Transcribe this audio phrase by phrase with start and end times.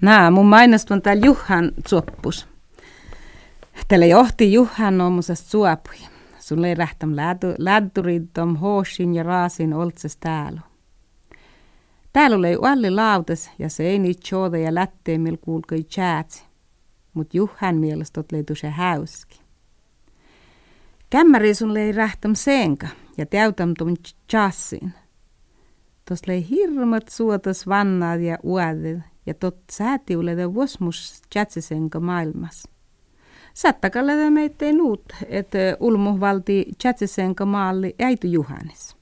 [0.00, 2.48] Nää, mun mainostun täällä Juhan suoppus.
[3.88, 5.96] Tällä johti Juhan omusesta suopui.
[6.38, 7.10] Sun ei rähtäm
[7.58, 10.60] lädduridom hoosin ja raasin oltses täällä.
[12.12, 13.98] Täällä oli alli lautes ja se ei
[14.62, 16.44] ja lättee mil kuulkoi chatsi.
[17.14, 19.40] Mut Juhan mielestä oli se häuski.
[21.10, 22.88] Kämmäri sun lei rähtäm senka
[23.18, 23.94] ja täytäm tum
[24.30, 24.92] chassin.
[26.08, 32.68] Tos lei hirmat suotas vannaat ja uadet ja tot säätiulede vuosmus chatsisenka maailmas.
[33.54, 37.94] Sattakalle meitä nuut, että ulmu valti chatsisenka maalli
[38.24, 38.96] Juhanis.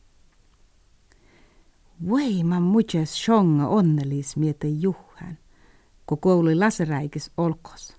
[2.09, 5.39] Voi mä muches shonga onnelis miete Juhan,
[6.07, 7.97] kun kouli laseräikis olkos.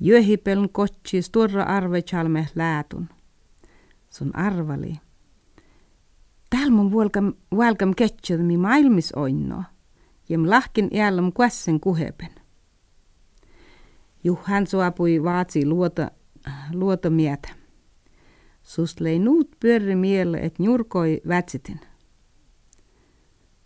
[0.00, 3.08] Jöhipeln kotsis turra arve chalme läätun.
[4.10, 4.94] Sun arvali.
[6.50, 7.94] Täällä mun vuolkam, vuolkam
[8.38, 9.64] mi maailmis oinnoa
[10.28, 12.30] jem lahkin iälläm kuessen kuhepen.
[14.24, 16.10] Juhan suapui vaatsi luota,
[16.72, 17.48] luota mietä.
[18.62, 21.80] Sust lei nuut pyörri miele, et njurkoi vätsitin.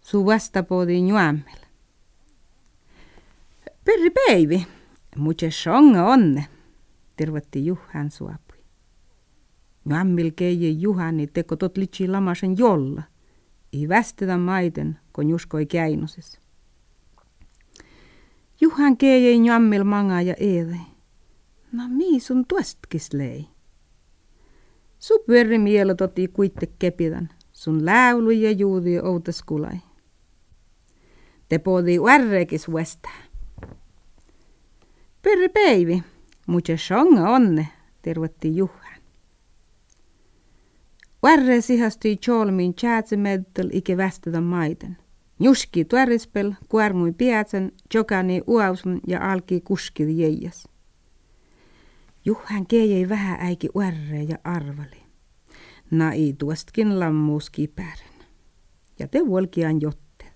[0.00, 1.60] Su vastapoodi njuammel.
[3.84, 4.66] Perri päivi,
[5.16, 6.46] muche songa onne,
[7.16, 8.58] tervetti Juhan suapui.
[9.84, 13.02] Njuammil keije Juhani teko tot litsi lamasen jolla.
[13.72, 16.40] I västetä maiden, kun juskoi käinusis.
[18.70, 20.78] Juhan keijei njammil manga ja eede.
[21.72, 23.48] No mii sun tuostkis lei.
[24.98, 29.78] Su pyöri mielo toti kuitte kepidän, sun läulu ja juudi outas kulai.
[31.48, 33.08] Te podi uärrekis uesta.
[35.22, 36.02] Pyöri päivi,
[36.46, 37.68] mutta songa onne,
[38.02, 39.00] tervetti Juhan.
[41.22, 44.96] Uärre sihastui cholmin tjäätsemeddel ike västetä maiden.
[45.42, 50.68] Juski tuorispel, kuormui piatsen, jokani uausun ja alki kuski jeijas.
[52.24, 55.02] Juhan keijei vähän äiki uärre ja arvali.
[55.90, 58.14] Nai tuostkin lammuus kipären.
[58.98, 60.34] Ja te vuolkian jotteet.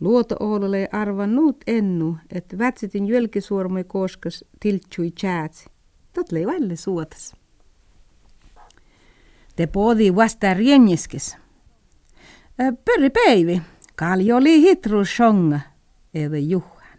[0.00, 5.66] Luoto oolole arvannut ennu, että vätsitin jölkisuormui koskas tiltsui tjäätsi.
[6.12, 7.36] Tot lei välle suotas.
[9.56, 11.36] Te poodi vasta rienjeskis.
[12.84, 13.62] Pörri päivi,
[13.96, 15.60] Kalli oli hitru songa,
[16.14, 16.98] edhe Juhan.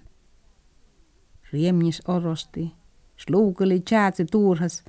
[1.54, 2.72] Riemnis orosti,
[3.18, 4.84] sluukeli tjäätsi tuurhas,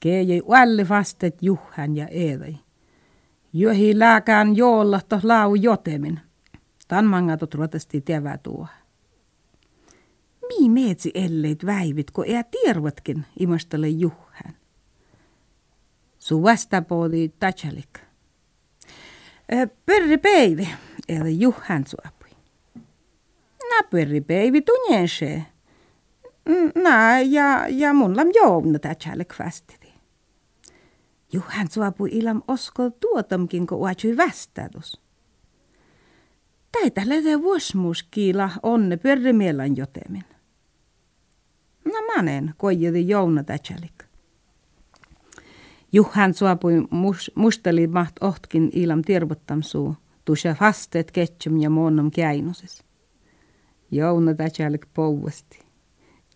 [0.00, 2.56] keijei ualli vastet Juhan ja edei.
[3.52, 6.20] Johi lääkään joolla to lau jotemin.
[6.88, 8.66] Tan mangatot rotesti tevä tuo.
[10.48, 14.54] Mii meetsi elleit väivit, ko ea tiervatkin, imastele Juhan.
[16.18, 17.98] Su vastapoodi tajalik.
[19.86, 20.68] Perri päivi,
[21.08, 22.30] eli Juhan suopui.
[23.70, 25.42] Na perri päivi tunjense.
[26.74, 29.92] Na ja, ja mun lam jouvna tätsäälle kvastiti.
[31.32, 35.00] Juhan suopui ilam oskol tuotamkin, kun uatsui vastatus.
[36.72, 40.24] Täitä lede vuosmuuskiila onne perri mielan jotemin.
[41.84, 44.04] No manen, koijedi jouna tätsäälik.
[45.92, 49.96] Juhan suopui mus, musteli maht ohtkin ilam tirvottam suu,
[50.30, 52.84] tuossa fastet ketsum ja monnom käinuses.
[53.90, 55.58] Jouna tätsällik pouvasti.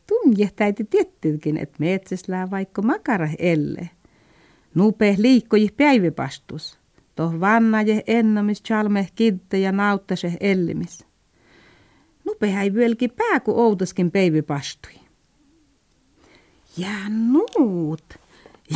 [0.07, 3.91] Tumjehtäiti tiettykin, että metsäslää vaikka makara elle.
[4.75, 6.79] Nupe liikkoi päivipastus.
[7.15, 11.07] Toh vannaje ennamis chalme kidde ja nauttase ellimis.
[12.25, 15.01] Nupe häi vieläkin pää, kun outaskin päivipastui.
[16.77, 18.05] Ja nuut!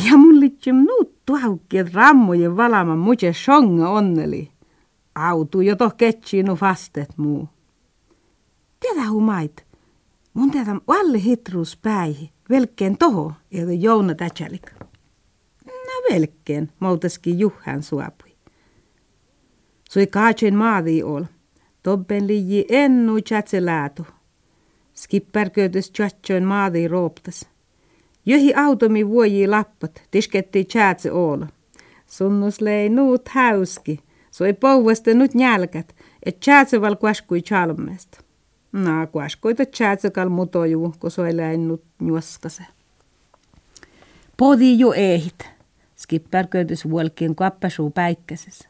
[0.05, 4.51] Ja mun litsem nuut tuhaukkiet rammojen valama muche songa onneli.
[5.15, 5.93] Autu jo toh
[6.43, 7.49] nu fastet muu.
[8.79, 9.65] Tiedä humait,
[10.33, 14.71] mun tiedä valle hitrus päihi, velkkeen toho, edo Jouna tätsälik.
[15.65, 18.29] No velkkeen, moutaski Juhan suapui.
[19.89, 21.23] Sui kaatsen maadi ol,
[21.83, 24.07] tobben liiji ennu tjätseläätu.
[24.93, 27.49] Skipperköötys tjatsoin maadi rooptas.
[28.25, 31.47] Johi automi vuoji lappat, tisketti tjätse oola.
[32.07, 33.99] Sunnus lei nuut häuski,
[34.31, 35.95] so ei pouvasta nyt nälkät,
[36.25, 38.21] et tjäätseval kuaskui chalmesta.
[38.71, 42.63] Na, kuaskoita tjäätsekal mutoju, kun so ei nyt juoskase.
[44.37, 45.49] Podi jo ehit,
[45.97, 48.69] skippar köydys vuolkien kappasuu päikkäsessä.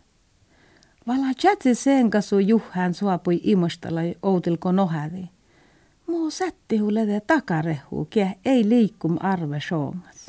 [1.08, 5.24] Vala tjätse sen kasu juhään suapui imostalla outilko nohadi.
[6.08, 10.26] Muu sätti hulede takarehu, kie ei liikkum arve soongas.